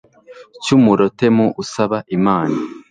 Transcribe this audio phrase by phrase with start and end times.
[0.63, 2.55] cy umurotemu u asaba imana